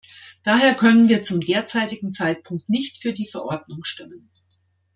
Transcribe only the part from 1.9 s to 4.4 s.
Zeitpunkt nicht für die Verordnung stimmen.